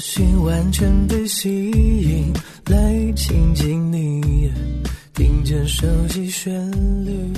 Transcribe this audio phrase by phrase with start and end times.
[0.00, 2.32] 我心完全被吸引，
[2.70, 4.50] 来亲近你，
[5.12, 6.58] 听见熟悉旋
[7.04, 7.30] 律，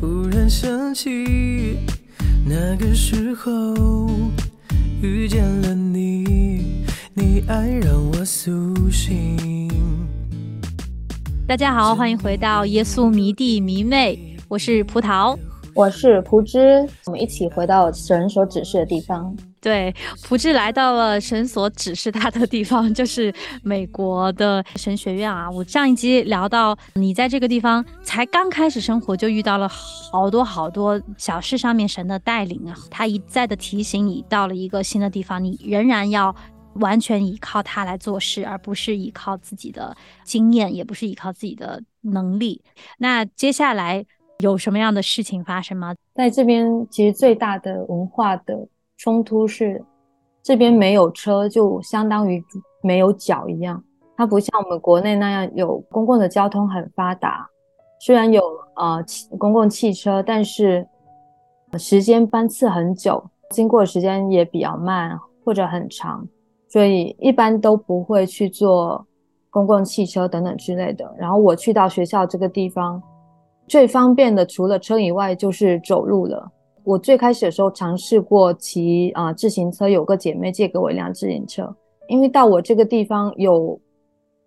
[0.00, 1.78] 忽然想起
[2.44, 4.10] 那个时候
[5.00, 8.50] 遇见了你，你爱让我苏
[8.90, 9.70] 醒。
[11.46, 15.38] 大家好，欢迎回到耶稣迷弟迷妹，我是葡萄，
[15.72, 19.32] 我是蒲芝，我们一起回到神所指示的地方。
[19.62, 19.94] 对，
[20.24, 25.48] 普智来到了神所指示他的地方，就是美国的神学院啊。
[25.48, 32.74] 我上一集聊到，你在这个地方才刚开始生活，就遇到了好多好多小事上面神的带领啊。
[32.90, 36.34] 他一再的提醒你，到了一个新的地方，你仍然要
[36.80, 42.60] 完全依靠他来做事，而不是依靠自己的经验，也不是依靠自己的能力。
[42.98, 44.04] 那接下来
[44.40, 45.94] 有什么样的事情发生吗？
[46.16, 48.66] 在这边，其实最大的文化的。
[49.02, 49.84] 冲突是
[50.44, 52.40] 这边没有车，就相当于
[52.82, 53.82] 没有脚一样。
[54.16, 57.44] 它不像我们国内那样有公共的交通很发达，
[57.98, 58.40] 虽然有
[58.76, 59.04] 呃
[59.40, 60.86] 公共汽车，但是
[61.76, 66.24] 时间班次很久，经过时间也比较慢或者很长，
[66.68, 69.04] 所以一般都不会去坐
[69.50, 71.12] 公共汽车等等之类的。
[71.18, 73.02] 然后我去到学校这个地方，
[73.66, 76.52] 最方便的除了车以外就是走路了。
[76.84, 81.74] 我最开始的时候尝试过骑啊自行车，有个姐妹借给我一辆自行车，
[82.08, 83.78] 因为到我这个地方有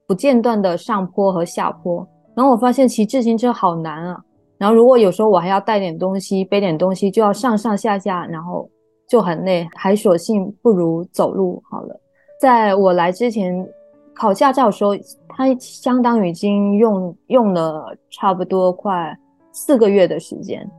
[0.06, 4.22] 不间断的上坡和下坡，然后我发现骑自行车好难啊，
[4.58, 8.70] 然后如果有时候我还要带点东西，背点东西，就要上上下下，然后
[9.08, 12.00] 就很累，还索性不如走路好了。
[12.42, 13.66] 在我来之前
[14.14, 14.92] 考驾照的时候，
[15.30, 19.18] 它相当于已经用用了差不多快
[19.54, 20.70] 四个月的时间。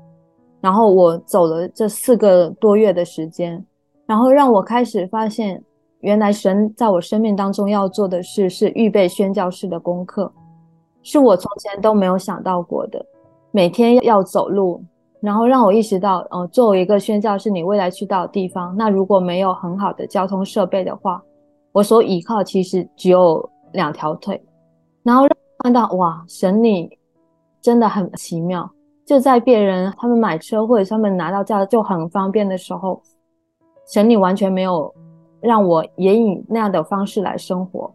[0.60, 3.64] 然后我走了这四个多月的时间，
[4.06, 5.62] 然后让我开始发现，
[6.00, 10.32] 原来神在我生命当中要做的事是预备宣教士的功课，
[11.02, 13.04] 是我从前都没有想到过的。
[13.52, 14.82] 每天要走路，
[15.20, 21.22] 然后让我意识到，呃，作为一个宣教士，你未来去到的地方，那如果没有很好的交通设备的话，
[21.72, 24.42] 我所依靠其实只有两条腿。
[25.02, 25.30] 然后让
[25.60, 26.90] 看到，哇，神你
[27.62, 28.68] 真的很奇妙。
[29.06, 33.00] 就在别人他们买车或者他们拿到驾照就很方便的时候，
[33.86, 34.92] 神你完全没有
[35.40, 37.88] 让我也以那样的方式来生活，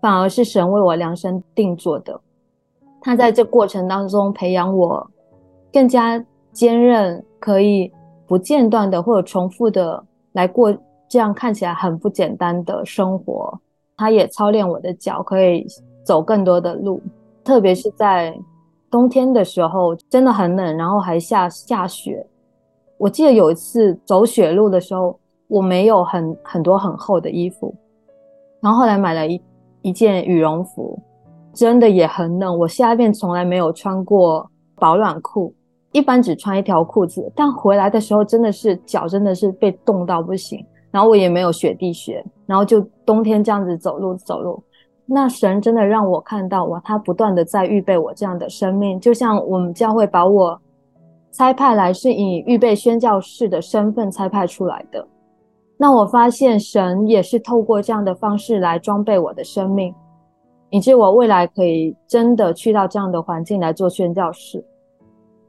[0.00, 2.20] 反而是神为我量身定做的。
[3.00, 5.08] 他在这过程当中培养我
[5.72, 7.92] 更加坚韧，可以
[8.26, 10.76] 不间断的或者重复的来过
[11.08, 13.56] 这样看起来很不简单的生活。
[13.96, 15.64] 他也操练我的脚，可以
[16.02, 17.00] 走更多的路，
[17.44, 18.36] 特别是在。
[18.94, 22.24] 冬天的时候真的很冷，然后还下下雪。
[22.96, 25.18] 我记得有一次走雪路的时候，
[25.48, 27.74] 我没有很很多很厚的衣服，
[28.60, 29.42] 然后后来买了一
[29.82, 30.96] 一件羽绒服，
[31.52, 32.56] 真的也很冷。
[32.56, 35.52] 我下一遍从来没有穿过保暖裤，
[35.90, 40.64] 一般只穿一条裤子，但回来的时候真的是脚真的是被冻到不行。
[40.92, 44.62] 然后我也没有雪地靴，然后就冬天这样子走路走路。
[45.06, 50.58] 那神真的让我看到哇，他不断的在预备我这样的生命，就像我们教会把我
[51.30, 55.06] 差派来是以预备宣教士的身份差派出来的。
[55.76, 59.94] 那我发现神也是透过这样的方式来装备我的生命，
[60.70, 64.64] 以致我未来可以真的去到这样的环境来做宣教士，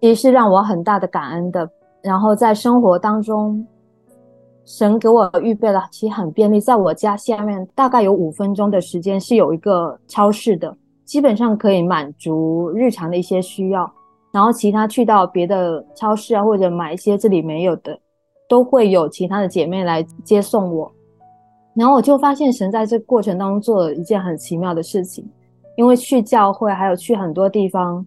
[0.02, 1.70] 其实是让我很大的感恩的。
[2.02, 3.66] 然后在生活当中。
[4.66, 10.76] 神给我预备了，其实很便利，在我家下面大概有五分钟的时间是有一个超市的，
[11.06, 13.90] 基本上可以满足日常的一些需要。
[14.34, 17.98] 然后其他去到别的超市啊，或者买一些这里没有的，
[18.50, 20.92] 都会有其他的姐妹来接送我。
[21.76, 25.30] 然后我就发现神在这过程当中做了一件很奇妙的事情，
[25.78, 28.04] 因为去教会还有去很多地方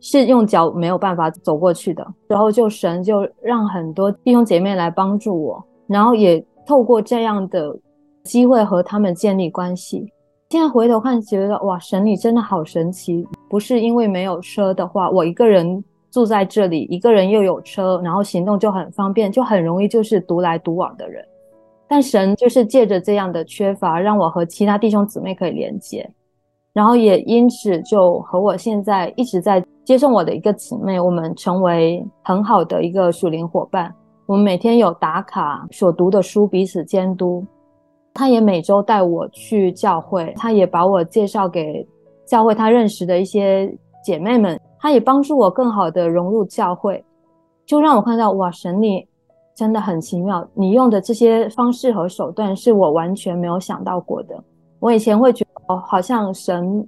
[0.00, 5.64] 是用脚没有办法走过去的，然后就神就让很多弟兄姐妹来帮助我。
[5.92, 7.76] 然后也透过这样的
[8.24, 10.10] 机会和他们建立关系。
[10.48, 13.26] 现在回头看，觉得哇，神你真的好神奇！
[13.48, 21.24] 不是因为没有车的话，我一个人住在这里，一个人又有车，然后行动就很方便，就很容易就是独来独往的人。
[21.88, 26.06] 但神就是借着这样的缺乏，让我和其他弟兄姊妹可以连接，
[26.74, 33.94] 然后也因此就和我现在一直在接送我的一个姊妹，我们成为很好的一个属灵伙伴。
[34.26, 37.44] 我们每天有打卡所读的书，彼此监督。
[38.14, 41.86] 他也每周带我去教会，他也把我介绍给
[42.26, 43.74] 教会他认识的一些
[44.04, 47.02] 姐妹们，他也帮助我更好的融入教会，
[47.64, 49.06] 就让我看到哇，神你
[49.54, 54.38] 真的很奇妙，你用的这些方式和手段是我完全没有想到过的。
[54.78, 56.86] 我以前会觉得哦，好像神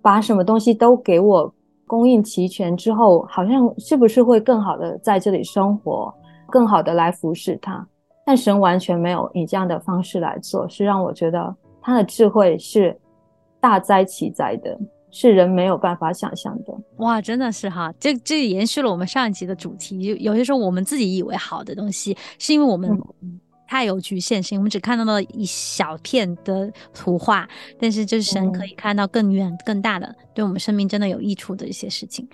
[0.00, 1.52] 把什么东西都给我
[1.86, 6.12] 供应齐全之后，好像是不是会更好的在这里生活，
[6.48, 7.86] 更好的来服侍他。
[8.24, 12.98] 但神完全没有以这样的方式来做，是让我觉得他的智慧是
[13.60, 14.76] 大哉其哉的，
[15.12, 16.74] 是人没有办法想象的。
[16.96, 20.00] 哇，真的是哈，这这延续了我们上一集的主题。
[20.00, 22.90] 有有些时候我们自己以为好的东西，是因为我们
[23.68, 27.48] 太有局限性，我们只看到了一小片的图画。
[27.78, 32.28] 但是就是神可以看到更远、更大的，对我们生命真的有益处的一些事情。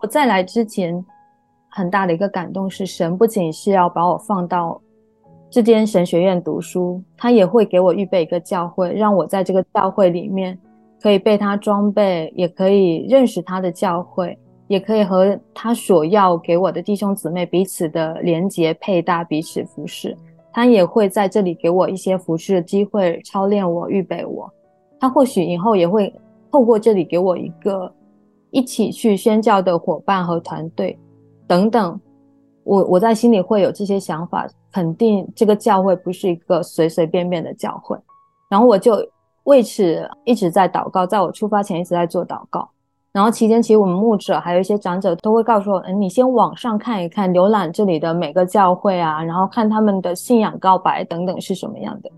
[0.00, 1.04] 我在来之前，
[1.76, 4.80] 很大的一个感动是，神不仅是要把我放到。
[5.50, 10.58] 这间神学院读书，他也会给我预备一个教会，让我在这个教会里面
[11.02, 14.38] 可以被他装备，也可以认识他的教会，
[14.68, 20.16] 也可以和他所要给我的弟兄姊妹彼此的连结配搭，彼此服侍。
[20.54, 24.50] 他也会在这里给我一些服侍的机会，操练我，预备我。
[24.98, 26.10] 他或许以后也会
[26.50, 27.92] 透过这里给我一个
[28.50, 30.98] 一起去宣教的伙伴和团队
[31.46, 32.00] 等等。
[32.64, 34.46] 我我在心里会有这些想法。
[34.72, 37.96] 肯定这个教会不是一个随随便便的教会，
[38.50, 38.94] 然后我就
[39.44, 42.68] 为此一直在祷告，在我出发前一直在做祷告。
[43.10, 52.10] 然后期间，其实我们牧者还有一些长者都会告诉我：“嗯，你先网上看一看，浏览这里的每个教会啊，然后看他们的信仰告白等等是什么样的。”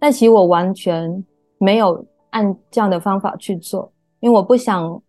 [0.00, 1.24] 但其实我完全
[1.58, 5.00] 没有按这样的方法去做，因为我不想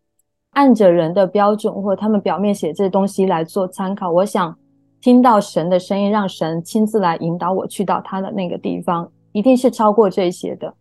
[0.54, 4.10] 按着人的标准或他们表面写这些东西来做参考。
[4.10, 4.56] 我想。
[5.02, 10.74] 听到神的声音，让神亲自来引导我去到他的那个地方，一定是超过这些的。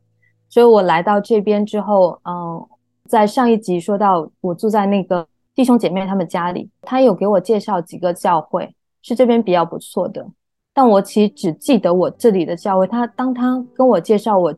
[0.49, 2.65] 所以我来到这边之后，嗯，
[3.09, 5.27] 在上一集说到我住在那个
[5.57, 8.73] 弟兄姐妹他们家里，他有给我介绍几个教会，
[9.03, 10.25] 是这边比较不错的。
[10.73, 12.87] 但我其实只记得我这里的教会。
[12.87, 14.55] 他当他跟我介绍我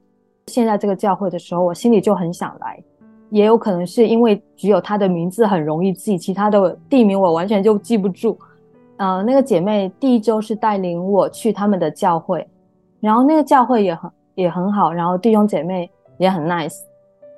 [0.49, 2.84] 现在这个教会的时候，我心里就很想来。
[3.34, 8.38] 也有可能是因为只有他的名字很容易记，其他的地名我完全就记不住。
[8.96, 12.46] 呃，那个姐妹第一周是带领我去他们的教会，
[13.00, 16.76] 然后那个教会也很也很好，然后弟兄姐妹也很 nice。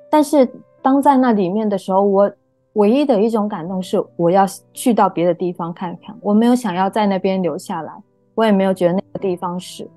[0.07, 0.47] 但是
[0.83, 2.31] 当在那里面的时候，我
[2.73, 7.91] 唯一的一种感动是我要去到别的地方看看，我没有想要在那边留下来，
[8.35, 9.89] 我也没有觉得那个地方是。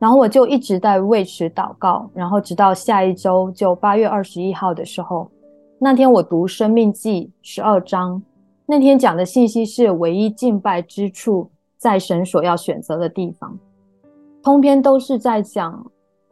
[0.00, 5.30] 然后我就一直在为此祷告，然后直到下一周就八月二十一号的时候，
[5.78, 8.22] 那天我读《生命记》十二章。
[8.64, 13.58] 那天讲的信息是唯一敬拜之处，在神所要选择的地方。
[14.42, 15.84] 通篇都是在讲，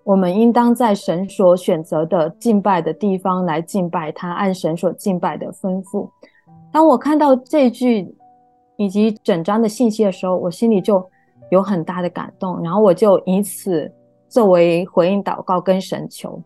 [0.03, 6.09] 我们应当在神所选择的敬拜的地方来敬拜他，按神所敬拜的吩咐。
[6.73, 8.17] 当我看到这句
[8.77, 11.07] 以及整章的信息的时候，我心里就
[11.51, 13.93] 有很大的感动，然后我就以此
[14.27, 16.41] 作为回应祷告跟神求。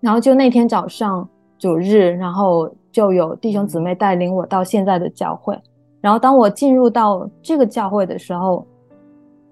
[0.00, 1.26] 然后就那天早上
[1.64, 2.70] 主日，然后。
[2.94, 5.60] 就有弟兄姊妹带领我到现在的教会，
[6.00, 8.64] 然后当我进入到这个教会的时候，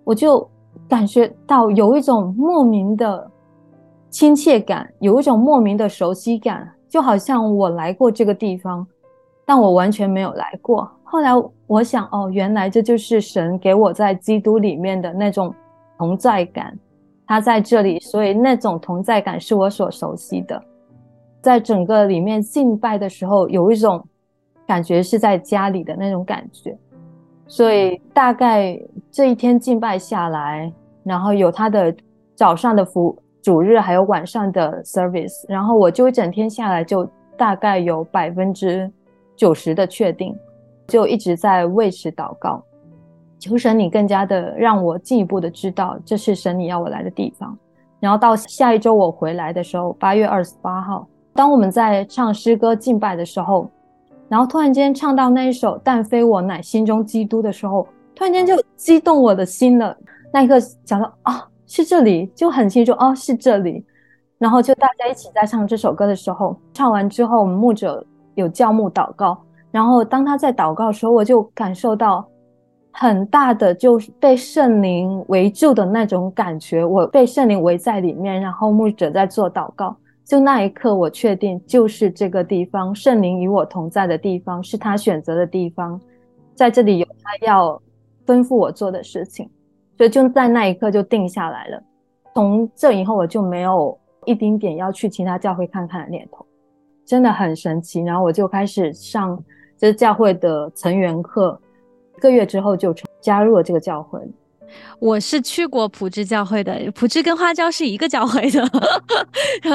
[0.05, 0.49] 我就
[0.89, 3.29] 感觉到有一种莫名的
[4.11, 8.87] 亲切感，有一种莫名的熟悉感，就好像我来过这个地方，
[9.45, 10.89] 但我完全没有来过。
[11.03, 11.31] 后来
[11.67, 15.53] 我想，哦，原来这就是神给我在基督里面的那种
[15.99, 16.79] 同在感，
[17.27, 20.63] 他在这里，所以那种同在感是我所熟悉的。
[21.43, 24.03] 在整个里面敬拜的时候，有一种
[24.65, 26.79] 感觉是在家里的那种感觉，
[27.49, 28.81] 所以大概
[29.11, 30.73] 这一天敬拜下来，
[31.03, 31.93] 然后有他的
[32.37, 37.07] 早上的服主日，还有晚上的 service，然后我就一整天下来，就
[37.37, 38.89] 大概有百分之
[39.35, 40.33] 九十的确定，
[40.87, 42.63] 就一直在为此祷告，
[43.41, 47.59] 求神你更加的让我进一步的知道这是神你要我来的地方，
[47.99, 51.05] 然后到下一周我回来的时候，八月二十八号。
[51.35, 53.69] 当我们在唱诗歌敬拜的时候，
[54.29, 59.97] 然后突然间唱到那一首“但非我乃心中基督”的时候，突然间就激动我的心了。
[60.33, 63.85] 那一刻想到啊，是这里，就很清楚哦，是这里。
[64.39, 69.39] 然后就大家一起在唱这首歌的时候，唱完之后，我们牧者有教牧祷告。
[69.71, 72.27] 然后当他在祷告的时候，我就感受到
[72.91, 86.01] 很大的就是被圣灵围住的那种感觉，我被圣灵围在里面，然后牧者在做祷告，就那一刻我确定就是这个地方，圣灵与我同在的地方，是他选择的地方，
[86.55, 87.81] 在这里有他要
[88.25, 89.51] 吩咐我做的事情，
[89.97, 91.83] 所以就在那一刻就定下来了。
[92.35, 96.47] 从这以后我就没有一丁点要去其他教会看看的念头，
[97.05, 98.01] 真的很神奇。
[98.01, 99.37] 然后我就开始上
[99.77, 101.61] 就是教会的成员课。
[102.17, 104.21] 一个月之后就加入了这个教会。
[104.99, 108.63] 我是去过普智教会的，普智跟花椒是一个教会的，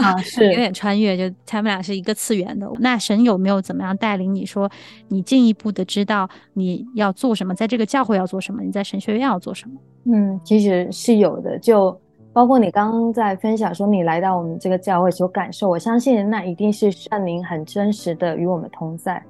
[0.01, 2.69] 啊， 是有点穿越，就他们俩是一个次元的。
[2.79, 4.69] 那神有没有怎么样带领你说，
[5.07, 9.75] 你进一步的知道你要做什么，在这个教会要做什么，你在神学院要做什么？
[10.05, 11.99] 嗯，其实是有的，就
[12.31, 19.21] 包括你刚刚在分享说你来到我们这个教会所感受，我相信那一定是圣灵很真实的与我们同在。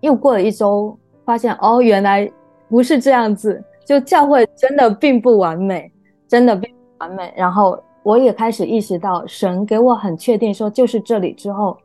[0.00, 2.30] 又过了一周，发现哦，原来。
[2.66, 5.90] 不是这样子，就教会真的并不完美，
[6.26, 7.32] 真的并不完美。
[7.36, 11.76] 然后我也开始意识到，神给我很确定说就是这里之后，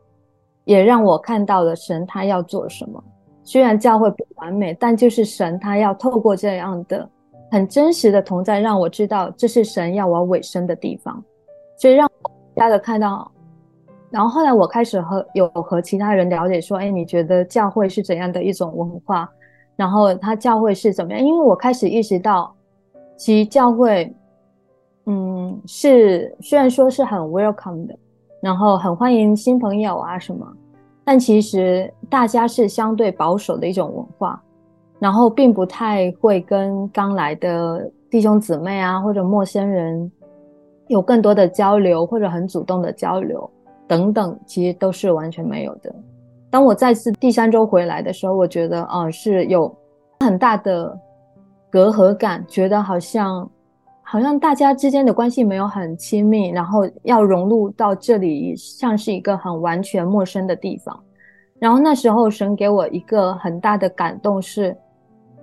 [0.65, 3.03] 也让我看到了神他要做什么。
[3.43, 7.09] 虽然教会不完美，但就是神他要透过这样的
[7.51, 11.23] 很真实的同在，让我知道这是神要我尾声的地方，
[11.77, 13.31] 所以让我加的看到。
[14.11, 19.29] 然后后来我开始和有和其他人了解说，哎，你觉得教会是怎样的一种文化？
[19.79, 21.21] 然后他教会是怎么样？
[21.25, 22.53] 因为我开始意识到，
[23.15, 24.13] 其实教会，
[25.05, 27.97] 嗯，是虽然说是很 welcome 的，
[28.41, 30.45] 然后很欢迎新朋友啊什么，
[31.05, 34.43] 但其实大家是相对保守的一种文化，
[34.99, 40.11] 然后并不太会跟刚来的弟兄姊妹啊或者陌生人
[40.87, 43.49] 有更多的交流，或者很主动的交流
[43.87, 45.95] 等等，其实都是完全没有的。
[46.51, 49.71] 当我再次第三周回来的时候，我觉得，啊，是有
[50.21, 50.97] 很大的
[51.69, 53.49] 隔阂感，觉得好像
[54.01, 60.99] 好像大家之间的关系没有很亲密，然后要融入到这里，像是一个很完全陌生的地方。
[61.59, 64.75] 然后那时候，神给我一个很大的感动是，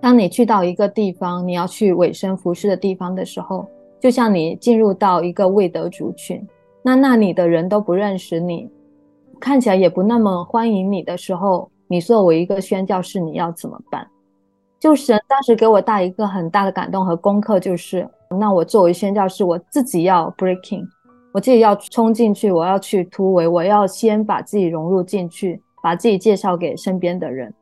[0.01, 3.65] 当你去到一个地方，你要去委身服侍的地方的时候，
[4.01, 6.45] 就像你进入到一个未得族群，
[6.83, 8.69] 那那里的人都不认识你。
[9.41, 14.07] 看起来也不那么欢迎你的时候，你作为一个宣教士，你要怎么办？
[14.79, 20.85] 就神当时给我带一个很大的感动和功课，就是那我作为宣教士，我自己要 breaking，
[21.33, 27.53] 我自己要冲进去，我要去突围，我要先把自己融入进去，把自己介绍给身边的人。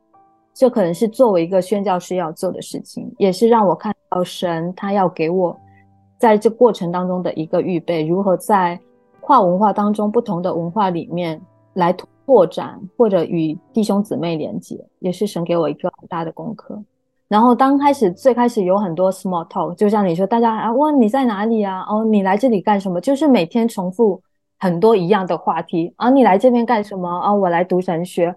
[0.53, 5.55] 这可能是作为一个宣教师要做的事情，也是让我看到神他要给我
[6.17, 8.79] 在这过程当中的一个预备，如何在
[9.19, 11.41] 跨文化当中不同的文化里面。
[11.75, 16.77] 来拓展或者与弟兄姊妹连接，也是神给我一个很大的功课。
[17.27, 21.85] 然后刚开始最开始有很多 small talk，就像你说，大家啊问你在哪里啊？
[21.89, 22.99] 哦，你来这里干什么？
[23.01, 24.21] 就是每天重复
[24.59, 26.09] 很多一样的话题啊。
[26.09, 27.33] 你来这边干什么啊？
[27.33, 28.35] 我来读神学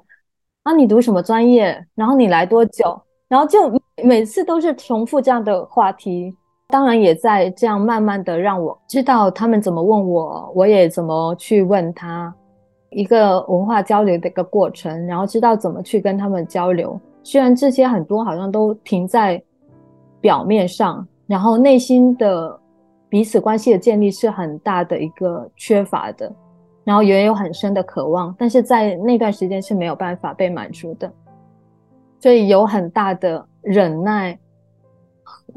[0.62, 0.72] 啊。
[0.72, 1.86] 你读什么专业？
[1.94, 3.00] 然后你来多久？
[3.28, 3.58] 然后就
[4.02, 6.34] 每次都是重复这样的话题。
[6.68, 12.34] 当然也在这样慢慢的让我知道他们怎么问我，我也怎么去问他。
[12.90, 16.98] 一个文化交流的一个过程，然后知道怎么去跟他们交流。
[17.22, 19.42] 虽然这些很多好像都停在
[20.22, 22.58] 表面上，然后内心的
[23.10, 26.32] 彼此关系的建立是很大的一个缺乏的，
[26.84, 31.12] 然后也有很深的渴望，但是在那段时间是没有办法被满足的，
[32.20, 34.38] 所以有很大的忍耐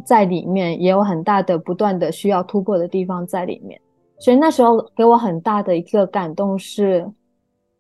[0.06, 3.80] 在里面，也有很大的不断的需要突破的地方在里面。
[4.20, 7.10] 所以那时候给我很大的一个感动是。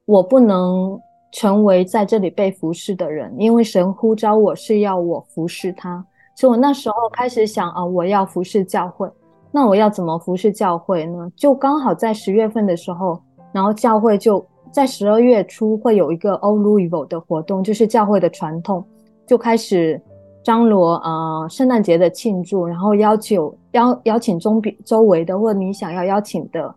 [0.05, 0.99] 我不能
[1.31, 6.05] 成为在这里被服侍的人，因为神呼召我是要我服侍他，
[6.35, 9.09] 所以我那时候开始想啊，我要服侍教会，
[9.51, 11.31] 那我要怎么服侍教会呢？
[11.35, 13.21] 就刚好在十月份的时候，
[13.53, 18.83] 然后教会就在十二月初会有一个 Olivio 的活动，就是教会的传统，
[19.25, 20.01] 就开始
[20.43, 26.73] 张罗啊圣诞节的庆祝，然后要求邀邀请周边周围的或你想要邀请的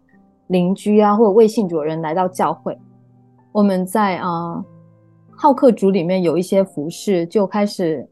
[0.49, 2.77] 邻居啊，或者未信主人来到教会。
[3.55, 4.61] 我们在啊
[5.31, 8.05] 好客组里面有一些服饰，就开始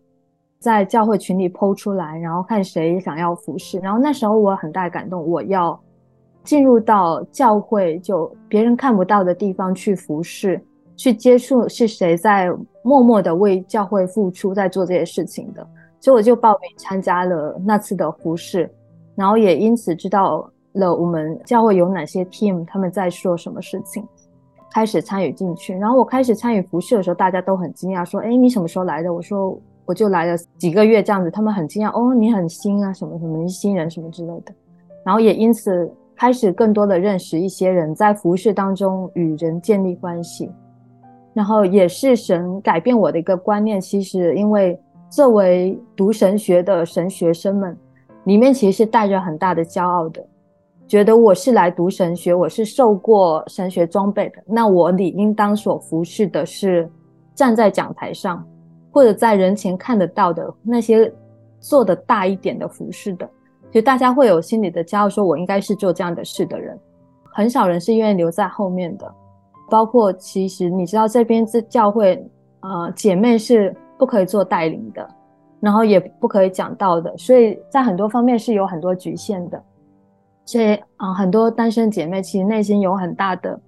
[0.61, 3.81] 在教会群里剖出来，然后看谁想要服饰。
[3.81, 5.77] 然后那时候我很大感动，我要
[6.45, 12.49] 进入到教会，就别人看不到的地方去服侍，去接触是谁在
[12.85, 15.67] 默默的为教会付出，在做这些事情的。
[15.99, 18.73] 所以我就报名参加了那次的服饰，
[19.17, 24.07] 然后也因此知道了我们教会有哪些 team，他们在说什么事情。
[24.73, 34.55] 开始参与进去，然后我开始参与服饰的时候，大家都很惊讶，说：“哎，你什么时候来的？”我说：“我就来了几个月这样子，他们很惊讶哦，你很新啊，什么什么新人什么之类的，
[35.05, 40.50] 然后也因此开始更多的认识一些人，在服饰当中与人建立关系，
[41.35, 43.81] 然后也是神改变我的一个观念。
[43.81, 47.76] 其实因为作为读神学的神学生们，
[48.25, 50.25] 里面其实是带着很大的骄傲的，
[50.93, 56.87] 觉得我是来读神学，我是受过神学装备的，那我理应当所服侍的是
[57.35, 58.47] 站在讲台上。
[58.91, 61.11] 或者在人前看得到的那些
[61.61, 63.27] 做的大一点的服饰的，
[63.71, 66.79] 就大家会有心里的骄傲，说我应该是做这样的事的人。
[67.33, 69.11] 很少人是愿意留在后面的，
[69.71, 72.23] 包括其实你知道这边这教会，
[72.61, 75.09] 呃，姐妹是不可以做带领的，
[75.59, 79.59] 然后也不可以讲道的，所以在很多方面是有很多局限的。
[80.45, 83.59] 所以啊，很多单身姐妹其实内心有很大的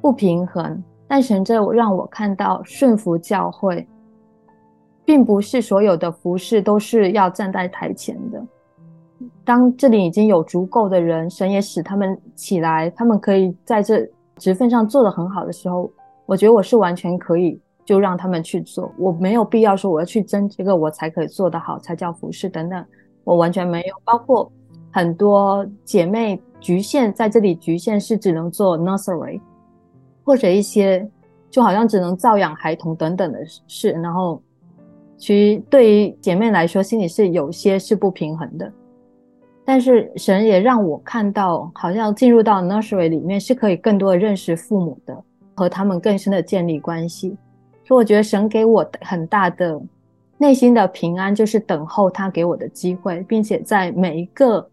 [0.00, 3.86] 不平衡，但神这让我看到顺服教会。
[5.04, 8.44] 并不是所有的服饰都是要站在台前的。
[9.42, 15.90] 当这里已经有足够的人，神也使他们起来，他们可以在这职份上做得很好的时候，
[16.26, 18.92] 我觉得我是完全可以就让他们去做。
[18.98, 22.84] 我没有必要说我要去争这个，我才可以做得好，才叫服饰等等。
[23.24, 23.94] 我完全没有。
[24.04, 24.52] 包括
[24.90, 29.40] 很多姐妹局限在这里，局限是只能做 nursery，
[30.24, 31.08] 或者一些
[31.50, 34.40] 就好像只能照养孩童等等的事，然后。
[35.20, 38.72] 其实对于姐妹来说，心里是有些是不平衡的。
[39.64, 45.24] 但是神也让我看到，好像进入到 nursery 里面是可以更多的认识父母的，
[45.56, 47.36] 和他们更深的建立关系。
[47.84, 49.82] 所以我觉得神给我很大的
[50.36, 54.64] 内心的平安，就是等候他给我的机会，并且在每一个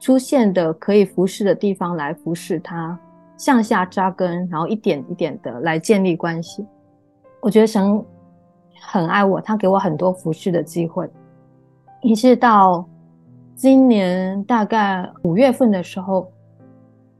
[0.00, 2.98] 出现的可以服侍的地方来服侍他，
[3.36, 6.66] 向下扎根，然后一点一点的来建立关系。
[7.40, 8.04] 我觉得神。
[8.82, 11.06] 很爱我，他给我很多服侍的机会，
[12.00, 12.82] 一直到
[13.54, 16.26] 今年大概五月份的时候，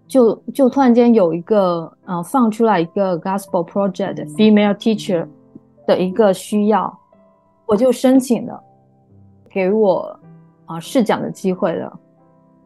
[0.08, 5.28] 就就突然间有一个呃放出来一个 Gospel Project Female Teacher
[5.86, 6.98] 的一个需要，
[7.66, 8.58] 我就申请了，
[9.50, 10.18] 给我
[10.64, 12.00] 啊试讲的机会了，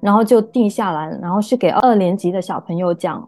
[0.04, 3.26] 然后就定下来，然后是给二年级的小朋友讲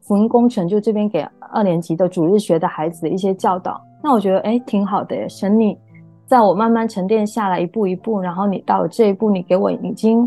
[0.00, 1.20] 福音工程，就这边给
[1.52, 3.78] 二年级的主日学的孩子的一些教导。
[4.02, 5.28] 那我觉得哎，挺好的耶。
[5.28, 5.78] 神，你
[6.24, 10.26] 在我慢慢沉淀下来，一步一步，然后你到了这一步，你给我已经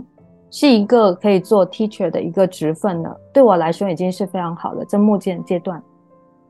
[0.52, 3.20] 是一个可以做 teacher 的一个职分了。
[3.34, 5.82] 对我来说已经是非常好的，在目前阶段，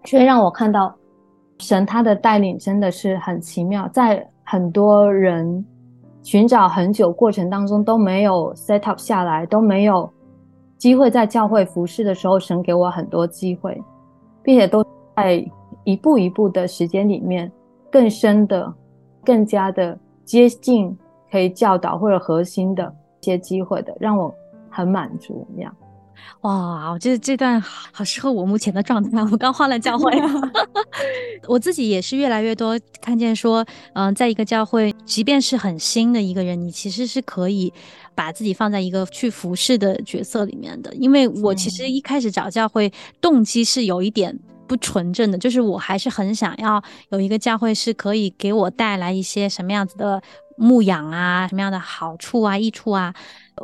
[0.03, 0.93] 却让我看到
[1.60, 3.88] 神他的带领真的是很奇妙。
[3.93, 5.65] 在很多人
[6.27, 10.11] 寻找很久过程当中都没有 set up 下来，都没有
[10.77, 13.81] 机会在教会服侍的时候，神给我很多机会，
[14.43, 14.83] 并且都
[15.15, 15.41] 在。
[15.85, 17.49] 一步一步的时间里面，
[17.89, 18.73] 更深的、
[19.23, 20.93] 更加的接近
[21.31, 24.29] 可以教导或者核心的一些机会的，让我
[24.69, 25.47] 很满足。
[25.55, 25.73] 这样，
[26.41, 29.23] 哇，我觉得这段好适合我目前的状态。
[29.32, 30.12] 我刚换了教会
[31.47, 37.71] 我自己也是越来越多看见说，嗯，在一个教会，即便是很新的一个人，你其实是可以
[38.13, 40.93] 把自己放在一个去服侍的角色里面的。
[40.95, 44.38] 因为我其实一开始找教会动机是有一点。
[44.67, 50.21] 不纯正的，就是我还是很想要有一个教会是可以给我带来一些什么样子的
[50.58, 53.13] 牧养啊，什么样的好处啊、益处啊。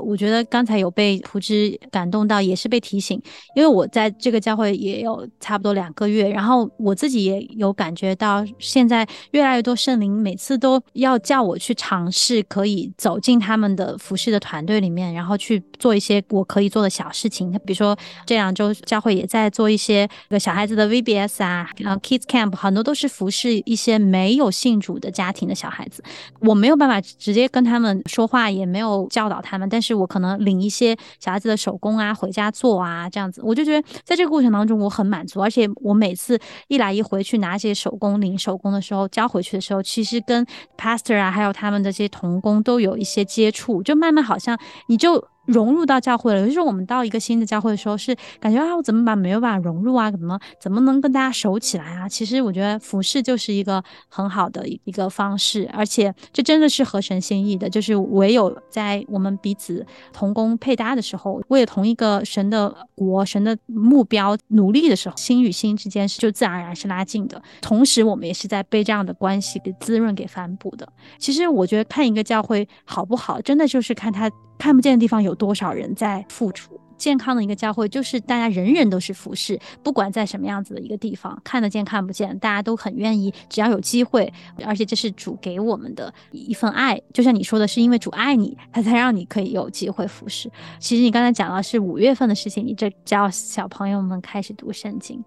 [0.02, 3.22] 我觉得刚才有被图之感动到，也是被提醒，
[3.56, 17.52] 因为我在这个教会也有差不多两个月，然后我自己也有感觉到，现在越来越多圣灵每次都要叫我去尝试，可以走进他们的服饰的团队里面，然后去做一些我可以做的小事情。
[17.66, 26.04] 比如说这两周教会也在做一些个小孩子的 VBS 啊，然后 Kids Camp，很多都是服侍一些没有信主的家庭的小孩子，
[26.42, 45.28] 我没有办法直接跟他们说话，也没有教导他们，但是我可能领一些小孩子的手工啊，回家做啊，这样子，我就觉得在这个过程当中我很满足，而且我每次一来一回去拿些手工领手工的时候，交回去的时候，其实跟 pastor 啊，还有他们的这些童工都有一些接触，就慢慢好像你就。
[45.46, 50.10] 融入到教会了，就是我们到一个新的教会的时候，是感觉啊，我怎么把没有办法融入啊？
[50.10, 52.08] 怎么怎么能跟大家熟起来啊？
[52.08, 57.70] 其实我觉得服饰就是一个很好的一个方式，而且这真的是合神心意的。
[57.70, 67.42] 就是唯有在我们彼此同工配搭的时候，为了同一个神的国、神的目标努力的时候，心与心之间是就自然而然是拉近的。
[67.62, 70.88] 同时，我们也是在被这样的关系给滋润、给反哺的。
[71.18, 74.32] 其实我觉得看一个教会好不好，真的就是看他。
[74.64, 76.80] 看不见的地方有多少人在付出？
[76.96, 84.32] 健康的一个教会，就是大家人人都是服侍，不管在什么样子的一个地方，看得见看不见，大家都很愿意，只要有机会，
[84.64, 86.98] 而且这是主给我们的一份爱。
[87.14, 90.50] 就像你说的，是因为主爱你，他才让你可以有机会服侍。
[90.80, 95.22] 其实你刚才讲到是五月份的事情，你这教小朋友们开始读圣经，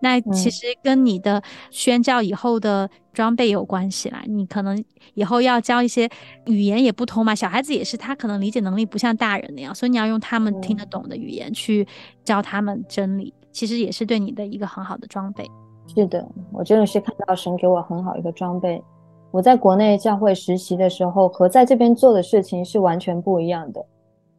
[0.00, 2.90] 那其实跟你的宣教以后的。
[3.12, 4.82] 装备有关系啦，你可能
[5.14, 6.08] 以后要教一些
[6.46, 11.86] 语言也不通嘛，小孩子也是，他可能理解能力不像大人那样，所以你要用他们听得懂的语言去
[12.24, 15.48] 教他们真理，其实也是对你的一个很好的装备。
[15.94, 18.82] 是的，我真的是看到神给我很好一个装备。
[19.30, 23.84] 我在国内教会实习的时候和在这边做的事情是完全不一样的。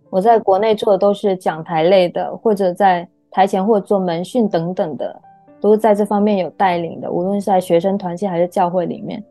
[0.09, 5.19] 我在国内做的都是讲台类的，或者在台前或者做门训等等的。
[5.63, 9.23] 都是在这方面有带领的，无论是在学生团契还是教会里面。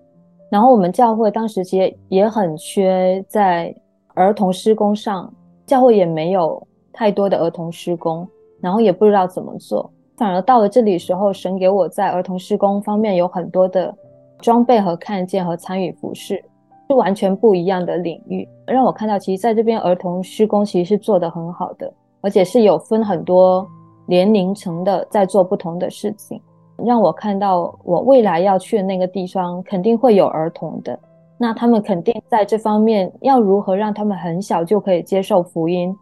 [0.50, 3.74] 然后我们教会当时其实也很缺在
[4.14, 5.30] 儿童施工上，
[5.66, 8.26] 教会也没有太多的儿童施工，
[8.62, 9.92] 然后也不知道怎么做。
[10.16, 13.94] 反而到了这里时候，神给我在儿童施工方面有很多的
[14.38, 16.42] 装备和看见和参与服饰，
[16.88, 21.92] 是完全不一样的领域，让我看到其实在这边儿童施工其实是做得很好的，
[22.22, 23.68] 而且是有分很多。
[24.06, 26.40] 年龄层的在做不同的事情，
[26.76, 30.98] 让我看到我未来要去的那个地方肯定会有儿童的，
[31.38, 35.96] 那他们肯定在这方面要如何让他们很小就可以接受福音，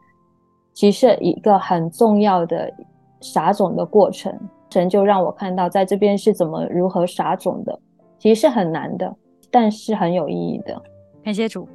[0.72, 2.72] 其实一个很重要的
[3.20, 4.32] 撒种的过程。
[4.70, 7.76] 神就让我看到在这边是怎么如何撒种的，
[8.20, 9.12] 其实是很难的，
[9.50, 10.80] 但是很有意义的。
[11.24, 11.68] 感谢主。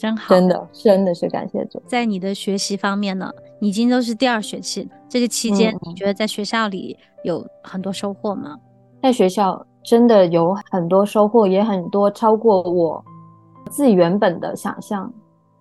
[0.00, 1.82] 真好，真的真的是感谢主。
[1.86, 8.56] 在你的学习方面呢，已经都是第二学期，这个期间你觉得在学校里有很多收获吗？
[9.02, 13.04] 在学校真的有很多收获，也很多超过我
[13.70, 15.12] 自己原本的想象。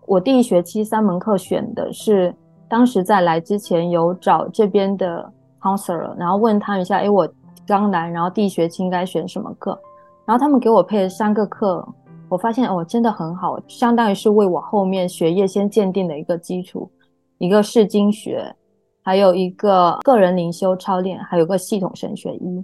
[0.07, 2.33] 我第一学期三门课选的是
[2.69, 7.29] 当时在来之前有找这边的 counselor，然后问他们一下，哎，我
[7.67, 9.77] 刚来，然后第一学期应该选什么课？
[10.25, 11.85] 然后他们给我配了三个课。
[12.29, 16.89] 我发现哦，真的很好，相当于是为我后面学业先奠定的一个基础，
[17.39, 18.55] 一个是经学，
[19.01, 22.63] 还有一个个人灵修操练，还有个系统神学一。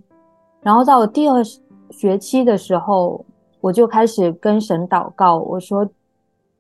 [0.62, 1.44] 然后到第二
[1.90, 3.26] 学期的时候，
[3.60, 5.88] 我就开始跟神祷告，我说：“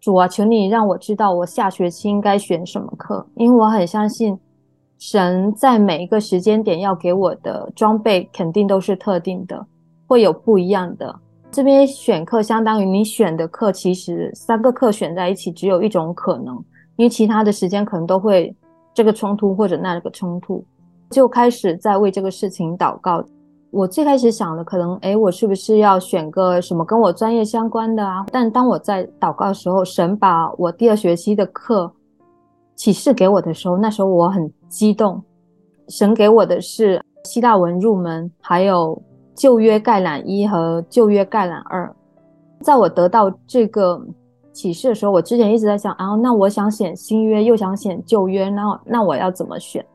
[0.02, 4.39] 主啊，求你让我知道我下学期应该选什么课，因为我很相信
[4.98, 9.65] 神在每一个时间点要给我的装备肯定都是特定的，
[10.08, 11.15] 会有不一样的。”
[11.56, 16.54] 这边选课相当于你选的课，其实三个课选在一起只有一种可能，
[16.98, 18.54] 因为其他的时间可能都会
[18.94, 20.62] 这个冲突或者那个冲突，
[21.12, 23.24] 就开始在为这个事情祷告。
[23.72, 28.26] 我最开始想的可能，哎，我是不是要选个什么跟我专业相关的啊？
[28.34, 31.89] 但当我在祷告的时候，神把我第二学期的课
[32.76, 35.24] 启示给我的时候，那时候我很激动。
[35.88, 39.02] 神给我的是希腊文入门，还有。
[39.36, 41.93] 旧约概览一和旧约概览二，
[42.62, 44.02] 在我得到这个
[44.54, 49.86] 启示的时候，我之前一直在想，啊，那我想选新约，又想选旧约，那那我要怎么选？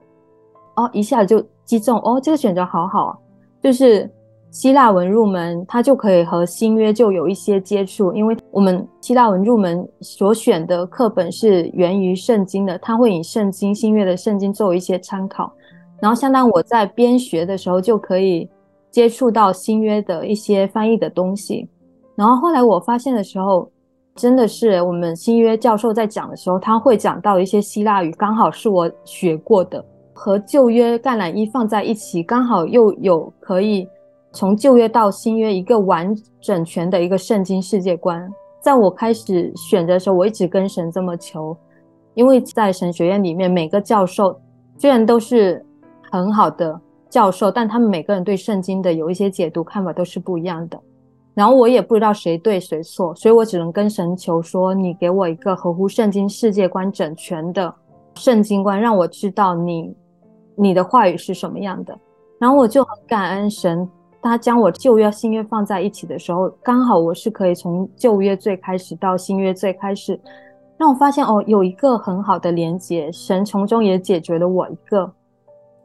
[0.76, 3.16] 哦，一下子就击中，哦，这个选择好好啊，
[3.62, 4.09] 就是
[4.50, 15.50] 希腊文入门，它就可以和新约就有一些接触，因为我们希腊文入门所选的课本是源于圣经的，它会以圣经新约的圣经作为一些参考，
[15.98, 18.46] 然后相当我在编学的时候就可以。
[18.90, 21.68] 接触到新约的一些翻译的东西，
[22.16, 23.70] 然后后来我发现的时候，
[24.16, 33.88] 真的是我们新约教授在讲的时候，他会讲到一些希腊语，刚好是我学过的，和旧约橄榄一放在一起，刚好又有可以
[34.33, 38.29] 从旧约到新约一个完整全的一个圣经世界观。
[38.61, 41.57] 在我开始选择的时候，我一直跟神这么求，
[42.14, 44.38] 因为在神学院里面，每个教授
[44.76, 45.64] 虽然都是
[46.11, 46.79] 很好的。
[47.11, 50.81] 教授，但他们每个人对圣经的有一些解读看法都是不一样的，
[51.35, 57.75] 然后我也不知道谁对谁错，所以我只能跟神求说，你给我一个合乎圣经世界观整全的
[58.14, 59.94] 圣经观，让我知道你
[60.55, 61.99] 你的话语是什么样的。
[62.38, 63.87] 然后我就很感恩神，
[64.23, 70.18] 他将我旧约新约放在一起的时候，刚好我是可以从旧约最开始到新约最开始，
[70.79, 75.12] 让我发现哦，有一个很好的连接，神从中也解决了我一个。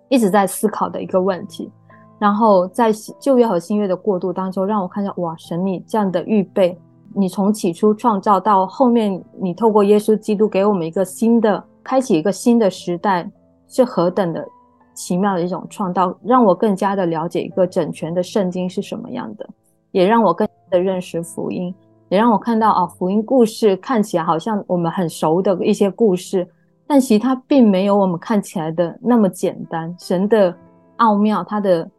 [0.10, 1.72] 一直在思考的一个问题，
[2.20, 6.78] 然后在旧约和新约的过渡当中，让我看到哇，神你这样的预备，
[7.14, 13.30] 你从起初创造到后面，你透过耶稣基督给我们一个新的开启，一个新的时代，
[13.68, 14.48] 是何等的
[14.94, 19.50] 奇妙的一种创造，让我更加的了解一个整全的圣经是什么样的，
[19.92, 21.74] 也让我更的认识福音，
[22.10, 26.48] 也让我看到啊，福音故事看起来好像我们很熟的一些故事。
[26.88, 29.94] 但其实它并没有我们看起来的那么简单。
[30.00, 30.56] 神的
[30.98, 31.90] 奥妙，他的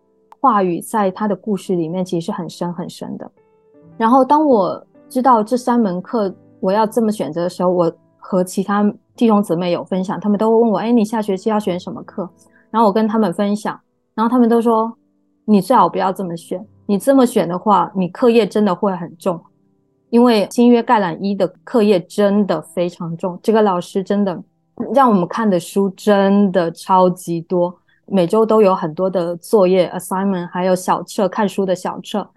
[0.41, 3.31] 话语在他的故事里面其实是很深很深的。
[3.97, 8.83] 然后当我知道这三门课我要这么选择的时候，我和其他
[9.15, 12.29] 弟兄姊妹有分享，他们都问我：“哎，你下学期要选什么课？”
[12.71, 13.79] 然后我跟他们分享，
[14.15, 14.93] 然后他们都说
[15.47, 19.41] ：“你最好不要这么选，你这么选的话，你课业真的会很重，
[20.11, 24.43] 因为新约概览一的课业真的非常重，这个老师真的
[24.95, 27.75] 让我们看的书真的超级多，
[28.07, 32.29] 每周都有很多的作业 assignment，还有小册看书的小册。”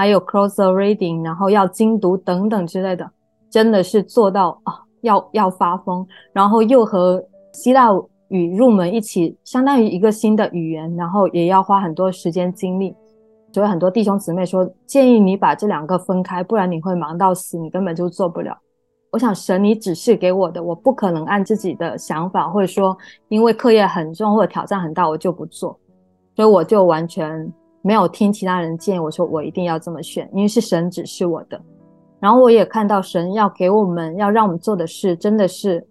[0.00, 3.10] 还有 closer reading，然后要精读等等之类的，
[3.50, 6.06] 真的是做到啊，要要发疯。
[6.32, 7.20] 然后又和
[7.52, 7.88] 希腊
[8.28, 12.94] 语入门一起，相当于一个新的语言，然后也要花很多时间精力。
[13.52, 18.56] 所以很多弟兄姊妹说，建议你把这两个分开，不然你会忙到死，你根本就做不了。
[19.10, 22.96] 我想神你指示给我的，我不可能按自己的想法，或者说
[23.28, 25.78] 因为课业很重或者挑战很大，我就不做。
[26.36, 27.52] 所以我就完全。
[27.80, 31.58] 没有听其他人建议，我说我一定要这么选，因为是神指示我的。
[32.18, 35.86] 然后我也看到神要给我们要让我们做的事，真的是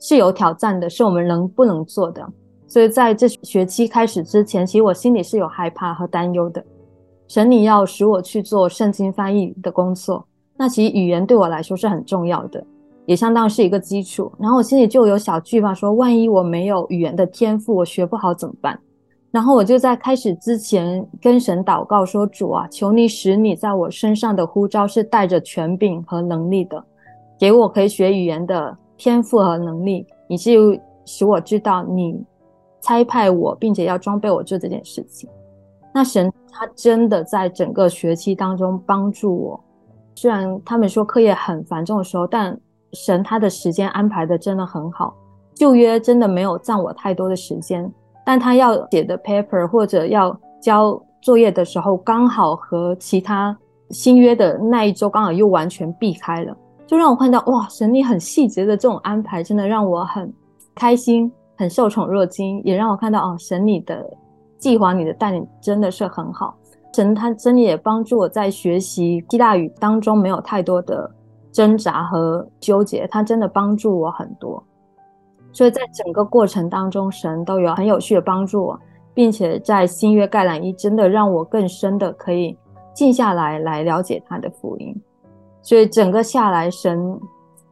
[0.00, 2.24] 是有挑战的，是我们能不能做的。
[2.68, 6.64] 所以在这学期开始之前，其实我心里是有害怕和担忧的。
[7.26, 10.24] 神，你要使我去做圣经翻译的工作，
[10.56, 12.64] 那其实语言对我来说是很重要的，
[13.04, 14.32] 也相当是一个基础。
[14.38, 18.78] 然后我心里就有小惧怕，说万一我没有语言的天赋，我学不好怎么办？
[19.30, 26.82] 然后我就在开始之前跟神祷告说：“主啊，求你使你在我身上的呼召是带着权柄和能力的，
[27.38, 32.18] 给我可以学语言的天赋和能力，以至于使我知道你
[32.80, 35.28] 差派我，并且要装备我做这件事情。”
[35.92, 39.60] 那神他真的在整个学期当中帮助我。
[40.16, 42.58] 虽然他们说课业很繁重的时候，但
[42.94, 45.14] 神他的时间安排的真的很好，
[45.54, 47.88] 旧约真的没有占我太多的时间。
[48.24, 53.56] 但他要写的 paper 或者要交作业的时候，刚好和其他
[53.90, 60.32] 新约的那一周刚好又完全避开了，就让我看到哇，神你很细节的这种安排，真的让我很
[60.74, 64.04] 开心，很受宠若惊，也让我看到哦，神你的
[64.58, 66.56] 计划、你的带领真的是很好。
[66.96, 71.10] 神他真的也帮助我在学习希腊语当中没有太多的
[71.52, 74.64] 挣扎和纠结，他真的帮助我很多。
[75.52, 78.80] 所以在整个过程当中，神都有很有趣的帮助我，
[79.12, 82.56] 并且在新约概览一真的让我更深的可以
[82.94, 84.98] 静下来来了解他的福音。
[85.60, 87.20] 所以整个下来，神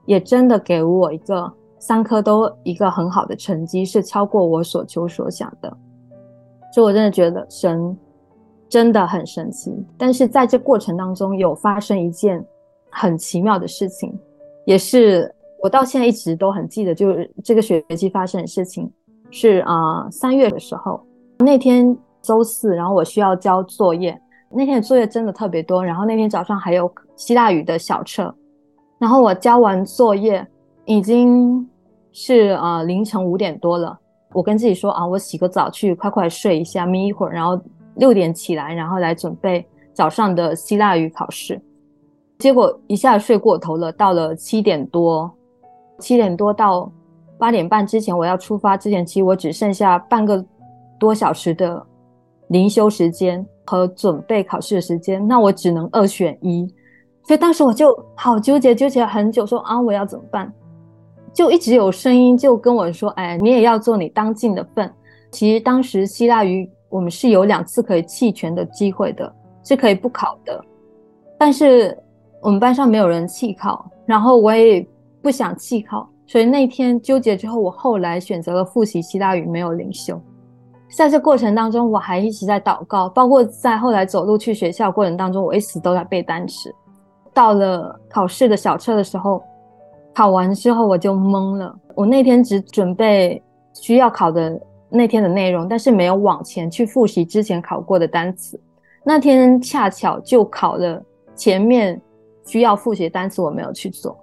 [0.04, 5.74] 也真的给我一个三科都一个很好的成绩，是超过我所求所想的。
[6.74, 7.96] 所以我真的觉得神
[8.74, 9.72] 真的很神奇。
[9.96, 12.44] 但是在这过程当中，有发生一件
[12.90, 14.12] 很奇妙的事情，
[14.66, 15.32] 也是。
[15.62, 18.90] 我到现在一直都很记得，就是这个学期发生的事情
[19.30, 21.00] 是啊，三月的时候，
[21.38, 28.34] 那天周四，然后我需要交作业，那天的作业真的特别多，然后那天早上还有希腊语的小册，
[28.98, 30.46] 然后我交完作业
[30.84, 31.66] 已经
[32.12, 33.98] 是啊凌晨五点多了，
[34.34, 37.58] 我跟自己说啊，我洗个澡去快快睡一下，眯一会儿，然后
[37.96, 41.60] 六点起来，然后来准备早上的希腊语考试，
[42.38, 45.30] 结果一下睡过头了，到了七点多。
[46.00, 46.90] 七点多到
[47.38, 50.44] 八点半之前，我要出发之前，其实我只剩下半个
[50.98, 51.80] 多小时的
[52.48, 56.66] 灵修时间和准备考试的时间，那我只能二选一。
[57.22, 60.52] 所以当时我就好纠结，纠结了很久，说啊，我要怎么办？
[61.32, 64.92] 就一直有声音就跟我说，哎，你也要做你当尽的份。
[65.30, 70.64] 其实当时希腊语我们是有两次可以弃权的机会的，是可以不考的，
[71.36, 71.98] 但是
[72.40, 74.86] 我们班上没有人弃考，然后我也。
[75.24, 80.20] 不想弃考，所以那天纠结之后，我后来选择了复习希腊语，没有灵修。
[80.94, 86.70] 在这过程当中，我还一直在祷告，包括在后来走路去学校过程当中，我一直都在背单词。
[87.32, 89.42] 到了考试的小测的时候，
[90.14, 91.74] 考完之后我就懵了。
[91.94, 94.60] 我那天只准备需要考的
[94.96, 98.58] 那天的内容，但是没有往前去复习之前考过的单词。
[99.02, 101.02] 那天恰巧就考了
[101.34, 102.00] 前面
[102.44, 104.16] 需要复习的单词，我没有去做。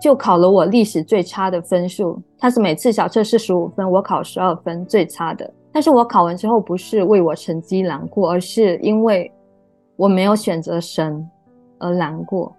[0.00, 5.48] 就考了我历史最差的分数，他是每次小测试十五分，我考十二分，最差的。
[5.72, 9.30] 但是我考完之后不是为我成绩难过，而是因为
[9.96, 11.24] 我没有选择神
[11.78, 12.54] 而难过。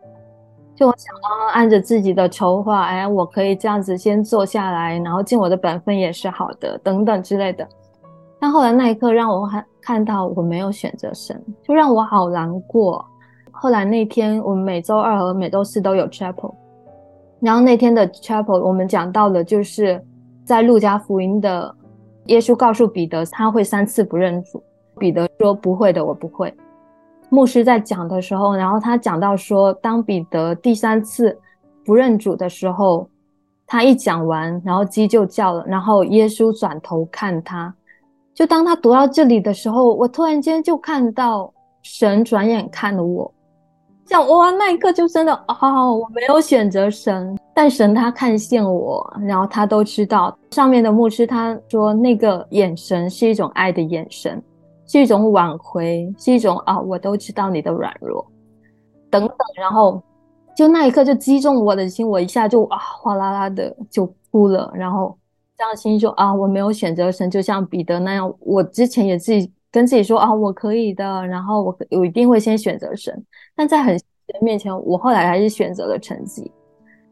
[0.82, 7.68] 就我想啊，按着自己的筹划，哎，我可以这样子先做下来，然后尽我的本分也是好的，等等之类的。
[8.40, 13.06] 但后来那一刻让我看看到我没有选择神，就让我好难过。
[13.52, 16.52] 后来那天我们每周二和每周四都有 chapel。
[17.40, 20.04] 然后那天的 chapel 我们讲到的就是
[20.44, 21.76] 在路加福音的
[22.26, 24.64] 耶稣告诉彼得他会三次不认主，
[24.98, 26.52] 彼得说不会的，我不会。
[27.34, 31.40] 牧师在讲的时候，然后他讲到说，当彼得第三次
[31.86, 33.08] 不认主的时候，
[33.66, 37.74] 他一讲完，然后鸡就叫了，然后耶稣转头看他，
[38.34, 41.50] 就当他读到这里的时候，我突然间就看到
[41.82, 43.34] 神转眼看了我，
[44.06, 50.38] 像哇，那一刻就真的哦，我没有选择神，但神他看见我，然后他都知道。
[50.52, 54.44] 上面的牧师他说，那个眼神是一种爱的眼神。
[54.92, 58.30] 是一种挽回，是一种啊，我都知道你的软弱，
[59.10, 60.04] 等等，然后
[60.54, 65.18] 就那一刻就击中我的心，我一下就啊哗啦啦的就哭了，然后
[65.58, 73.18] 这样心说啊，我没有选择神，就像彼得那样，我之前也自己跟自己说啊，我可以的，然后我我一定会先选择神，
[73.56, 74.02] 但在很人
[74.42, 76.52] 面前，我后来还是选择了成绩，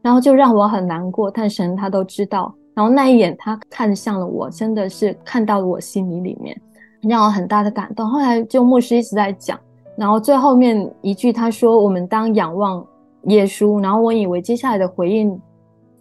[0.02, 6.62] 然后就让我很难过，但神他都知道，然后那一眼他看向了我，真的是看到了我心里里面。
[7.02, 8.08] 让我很大的感动。
[8.08, 9.60] 后来就牧师一直在讲，
[9.96, 12.86] 然后最后面一句他说：“我们当仰望
[13.24, 15.40] 耶稣。”然后我以为接下来的回应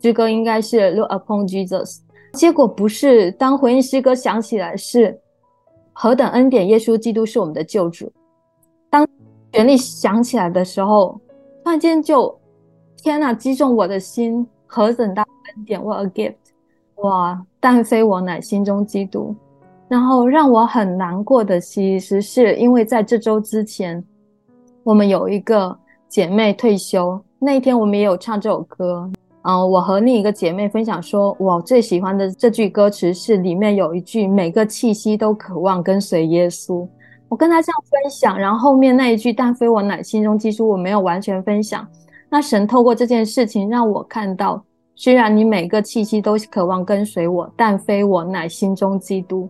[0.03, 1.99] 诗歌应该是 “Look upon Jesus”，
[2.33, 3.31] 结果不是。
[3.33, 5.19] 当回应诗歌想起来是
[5.93, 8.11] 何等恩典，耶稣基督是我们的救主。
[8.91, 9.07] 当
[9.53, 11.21] 旋律响起来的时候，
[11.65, 12.37] 突然间就
[13.03, 14.47] 天哪，击中我的心！
[14.67, 16.35] 何等大恩典，What a gift！
[16.97, 19.35] 哇，但非我乃心中基督。
[19.89, 24.05] 然后让我很难过的，其实是因为在这周之前，
[24.85, 25.77] 我们有一个
[26.09, 29.11] 姐妹退休，那一天我们也有唱这首歌。
[29.43, 36.87] 嗯，我和另一个姐妹分享说，我最喜欢的这句歌词是里面有一句“每个气息都渴望跟随耶稣”。
[37.31, 41.87] 我跟她这样分享，然后后面那一句“但非我乃心中基督”，我没有完全分享。
[42.29, 44.63] 那神透过这件事情让我看到，
[44.95, 49.49] 虽然你每个气息都渴望跟随我，但非我乃心中基督。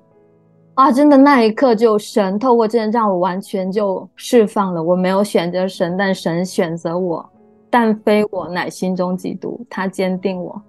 [0.79, 4.81] 啊，真的那一刻就神透过这让我完全就释放了。
[4.81, 7.29] 我没有选择神，但神选择我，
[7.69, 10.62] 但非我乃心中基督，他坚定我，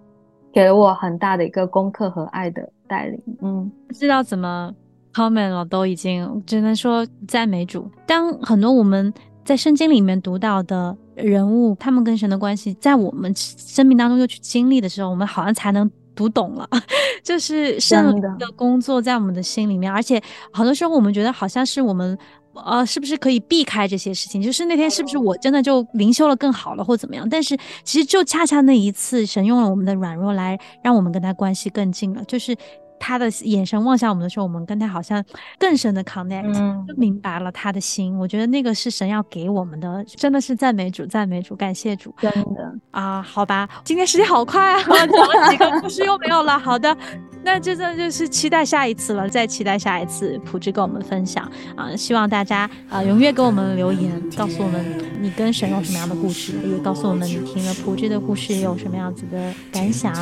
[0.52, 3.22] 给了我很大的一个功课和爱的带领。
[3.44, 4.74] 嗯，不知道怎么
[5.14, 7.88] comment 了，都已经只能说赞美主。
[8.08, 9.14] 当很多我们
[9.46, 15.88] 在圣经里面读到的人物，他们跟神的关系，在我们生命当中又去经历的时候，我们好像才能。
[16.20, 16.68] 读懂了，
[17.24, 22.18] 就是圣灵的工作在我们的心里面，而且很多时候我们觉得好像是我们，
[22.66, 24.42] 呃，是不是可以避开这些事情？
[24.42, 27.26] 就是那天是不是我真的就灵修了更好了，或怎么样？
[27.30, 32.54] 但是其实就恰恰那一次，神用了我们的软弱来让我们跟他关系更近了，就是。
[33.00, 35.24] 他的眼神望向我们的时候，我们跟他好像
[35.58, 36.54] 更深的 connect，
[36.88, 38.18] 就明白了他的心。
[38.18, 42.14] 我觉得那个是神要给我们的，真的是赞美主，赞美主，感谢主。
[42.20, 46.60] 真的啊，好吧，今天时间好快啊， 讲了几个故事又没有了。
[46.60, 46.96] 好的。
[47.44, 51.96] 那真的就是期待下一次了，再期待下一次普智跟我们分享啊！
[51.96, 54.84] 希望大家啊踊跃给我们留言，告诉我们
[55.22, 60.14] 你跟神有什么样的故事，也告诉我们你听了普智的故事有什么样子的感想。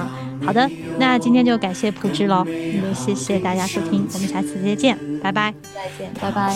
[0.41, 6.55] 好的，那今天就感谢普智喽，也谢谢大家收听，我们下次再见，拜拜，再见，拜拜。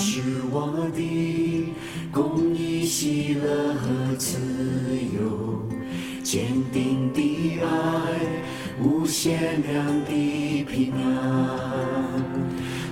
[8.84, 12.24] 无限量的平安，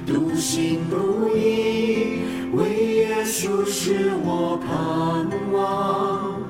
[0.06, 2.20] 独行不义，
[2.54, 6.42] 为耶稣是我盼望。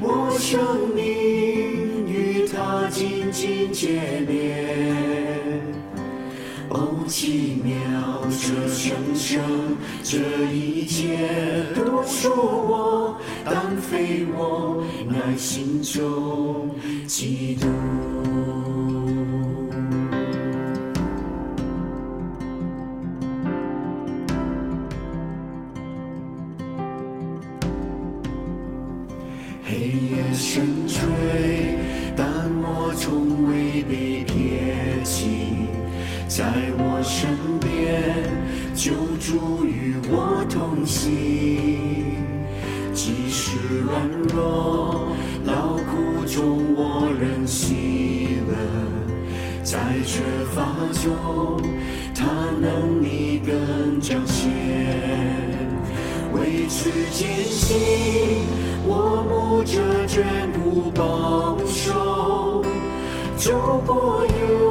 [0.00, 5.41] 我生命与他紧紧结连。
[7.06, 7.72] 奇妙
[8.30, 9.40] 这生生，
[10.02, 10.18] 这
[10.52, 11.18] 一切
[11.74, 16.70] 都属我，但非我乃心中
[17.06, 17.66] 嫉妒。
[29.64, 30.98] 黑夜深垂，
[32.14, 32.26] 但
[32.62, 35.66] 我从未被撇弃，
[36.28, 36.44] 在
[36.76, 37.28] 我身
[37.60, 38.02] 边，
[38.74, 42.16] 救主与我同行。
[42.94, 45.12] 即使软弱、
[45.44, 48.54] 劳苦中，我仍喜乐，
[49.62, 50.22] 在缺
[50.54, 50.72] 乏
[51.04, 51.60] 中，
[52.14, 52.24] 他
[52.58, 54.50] 能力更彰显。
[56.32, 57.76] 为此艰辛。
[58.84, 59.78] 我目着
[60.08, 60.24] 眷
[60.58, 62.64] 顾保守，
[63.36, 64.61] 走过幽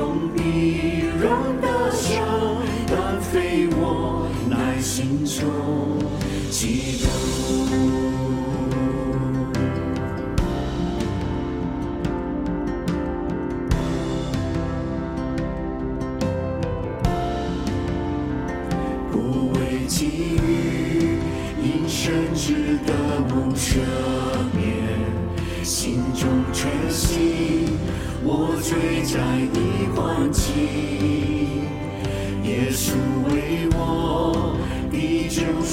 [0.00, 1.28] 用你热
[1.60, 2.14] 的手
[2.88, 5.44] 暖飞我乃心中
[6.50, 7.19] 记得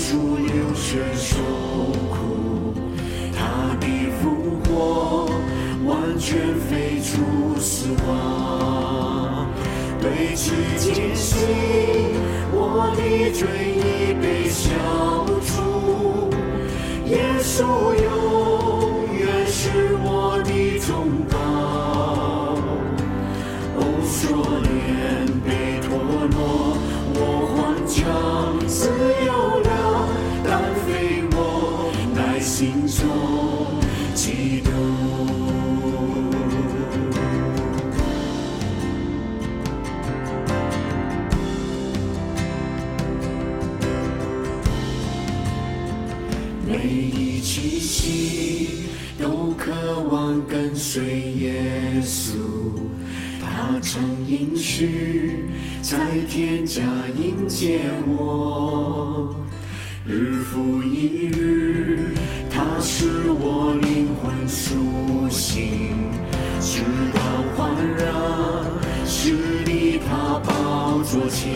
[0.07, 1.35] 救赎流血受
[2.09, 2.73] 苦，
[3.35, 3.85] 他的
[4.21, 5.29] 复活
[5.85, 9.49] 完全废除死亡。
[9.99, 11.37] 对此坚信，
[12.53, 13.01] 我的
[13.33, 14.71] 罪已被消
[15.45, 16.29] 除。
[17.07, 17.65] 耶稣
[18.01, 21.16] 永远是我的中
[50.97, 51.53] 随耶
[52.01, 52.33] 稣，
[53.39, 55.45] 他曾应许
[55.79, 55.95] 在
[56.27, 56.81] 天家
[57.15, 59.35] 迎接我，
[60.07, 62.15] 日复一日，
[62.49, 65.93] 他使我灵魂苏醒，
[66.59, 66.81] 直
[67.13, 67.21] 到
[67.55, 68.11] 焕然
[69.05, 69.35] 是
[69.65, 71.47] 立他宝座前。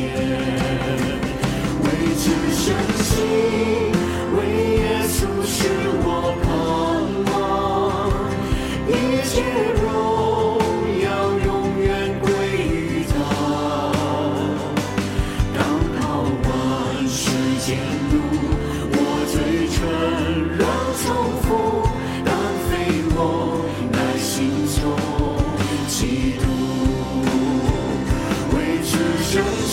[1.81, 3.90] 为之相信，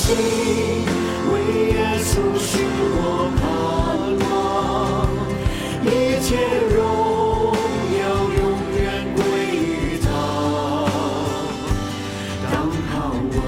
[0.08, 0.24] 相信，
[1.30, 1.32] 为
[1.68, 2.48] 耶稣是
[2.96, 3.44] 我盼
[4.24, 4.24] 望，
[5.84, 5.86] 一
[6.24, 6.26] 切
[6.74, 6.78] 荣
[8.00, 8.00] 耀
[8.38, 8.40] 永
[8.72, 8.80] 远
[9.14, 9.20] 归
[9.52, 10.08] 于他。
[12.50, 12.54] 当
[12.88, 13.38] 跑完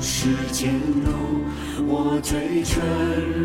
[0.00, 0.10] 世
[0.50, 0.58] 间
[1.04, 1.08] 路，
[1.86, 2.82] 我最承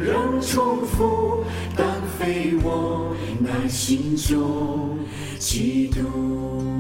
[0.01, 1.43] 认重复，
[1.77, 1.85] 但
[2.17, 4.97] 非我，乃心中
[5.37, 6.74] 基督。